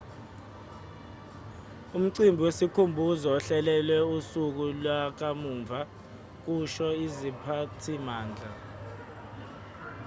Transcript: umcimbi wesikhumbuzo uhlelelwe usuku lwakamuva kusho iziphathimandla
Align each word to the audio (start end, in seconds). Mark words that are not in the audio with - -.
umcimbi 1.97 2.41
wesikhumbuzo 2.45 3.25
uhlelelwe 3.37 3.97
usuku 4.17 4.63
lwakamuva 4.81 5.79
kusho 6.41 6.87
iziphathimandla 7.05 8.49